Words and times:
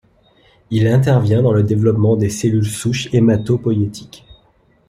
Il 0.71 0.87
intervient 0.87 1.43
dans 1.43 1.51
le 1.51 1.61
développement 1.61 2.15
des 2.15 2.31
cellules 2.31 2.65
souches 2.65 3.13
hématopoïétiques. 3.13 4.25